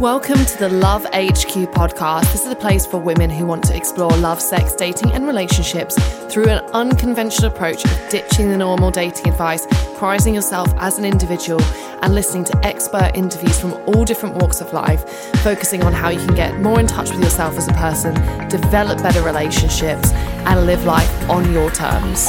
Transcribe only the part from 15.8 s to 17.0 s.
on how you can get more in